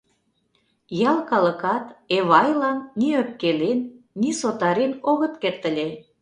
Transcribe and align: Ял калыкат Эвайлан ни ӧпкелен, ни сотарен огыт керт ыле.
Ял 1.11 1.19
калыкат 1.29 1.85
Эвайлан 2.17 2.77
ни 2.99 3.07
ӧпкелен, 3.21 3.79
ни 4.19 4.29
сотарен 4.39 4.91
огыт 5.11 5.33
керт 5.41 5.61
ыле. 5.69 5.87